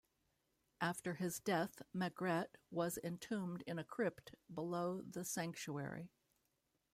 After 0.81 1.13
his 1.13 1.39
death, 1.39 1.83
Maigret 1.93 2.55
was 2.71 2.97
entombed 3.03 3.61
in 3.67 3.75
the 3.75 3.83
crypt 3.83 4.31
below 4.51 5.03
the 5.03 5.23
sanctuary. 5.23 6.09